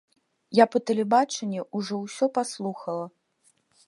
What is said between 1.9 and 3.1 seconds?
ўсё паслухала.